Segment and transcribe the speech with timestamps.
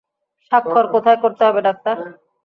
[0.45, 1.95] স্বাক্ষর কোথায় করতে হবে, ডাক্তার?